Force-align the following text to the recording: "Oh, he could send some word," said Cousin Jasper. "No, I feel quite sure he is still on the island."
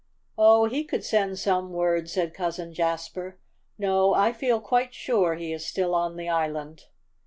"Oh, 0.35 0.65
he 0.65 0.83
could 0.83 1.03
send 1.03 1.37
some 1.37 1.71
word," 1.73 2.09
said 2.09 2.33
Cousin 2.33 2.73
Jasper. 2.73 3.37
"No, 3.77 4.15
I 4.15 4.33
feel 4.33 4.59
quite 4.59 4.95
sure 4.95 5.35
he 5.35 5.53
is 5.53 5.63
still 5.67 5.93
on 5.93 6.17
the 6.17 6.27
island." 6.27 6.85